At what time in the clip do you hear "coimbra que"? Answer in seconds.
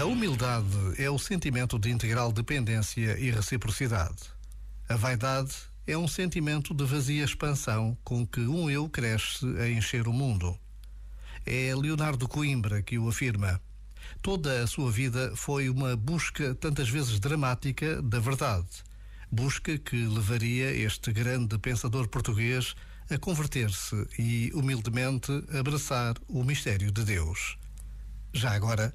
12.26-12.98